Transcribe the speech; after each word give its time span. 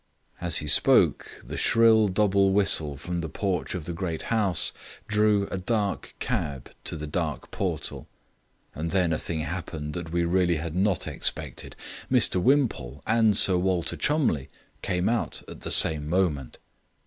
As 0.41 0.57
he 0.57 0.67
spoke 0.67 1.27
the 1.45 1.57
shrill 1.57 2.07
double 2.07 2.53
whistle 2.53 2.97
from 2.97 3.21
the 3.21 3.29
porch 3.29 3.75
of 3.75 3.85
the 3.85 3.93
great 3.93 4.23
house 4.33 4.71
drew 5.07 5.45
a 5.49 5.59
dark 5.59 6.15
cab 6.17 6.71
to 6.85 6.95
the 6.95 7.05
dark 7.05 7.51
portal. 7.51 8.07
And 8.73 8.89
then 8.89 9.13
a 9.13 9.19
thing 9.19 9.41
happened 9.41 9.93
that 9.93 10.11
we 10.11 10.23
really 10.25 10.55
had 10.55 10.73
not 10.75 11.05
expected. 11.07 11.75
Mr 12.11 12.41
Wimpole 12.41 13.03
and 13.05 13.37
Sir 13.37 13.57
Walter 13.59 13.95
Cholmondeliegh 13.95 14.49
came 14.81 15.07
out 15.07 15.43
at 15.47 15.61
the 15.61 15.69
same 15.69 16.09
moment. 16.09 16.57